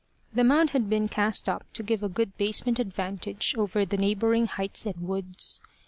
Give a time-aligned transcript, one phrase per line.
[0.33, 4.47] The mound had been cast up to give a good basement advantage over the neighbouring
[4.47, 5.61] heights and woods.